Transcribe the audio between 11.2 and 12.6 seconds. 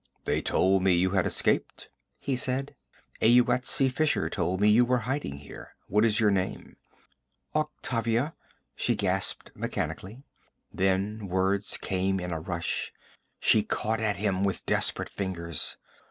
words came in a